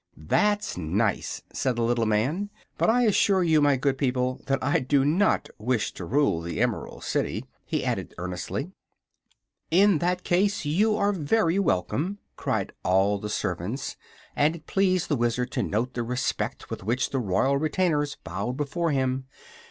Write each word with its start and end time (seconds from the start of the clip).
"That's 0.17 0.77
nice," 0.79 1.43
said 1.53 1.75
the 1.75 1.83
little 1.83 2.07
man. 2.07 2.49
"But 2.75 2.89
I 2.89 3.03
assure 3.03 3.43
you, 3.43 3.61
my 3.61 3.75
good 3.77 3.99
people, 3.99 4.41
that 4.47 4.57
I 4.59 4.79
do 4.79 5.05
not 5.05 5.47
wish 5.59 5.93
to 5.93 6.05
rule 6.05 6.41
the 6.41 6.59
Emerald 6.59 7.03
City," 7.03 7.45
he 7.65 7.85
added, 7.85 8.15
earnestly. 8.17 8.71
"In 9.69 9.99
that 9.99 10.23
case 10.23 10.65
you 10.65 10.95
are 10.97 11.11
very 11.13 11.59
welcome!" 11.59 12.17
cried 12.35 12.71
all 12.83 13.19
the 13.19 13.29
servants, 13.29 13.95
and 14.35 14.55
it 14.55 14.65
pleased 14.65 15.07
the 15.07 15.15
Wizard 15.15 15.51
to 15.51 15.61
note 15.61 15.93
the 15.93 16.01
respect 16.01 16.71
with 16.71 16.83
which 16.83 17.11
the 17.11 17.19
royal 17.19 17.59
retainers 17.59 18.17
bowed 18.23 18.57
before 18.57 18.89
him. 18.89 19.27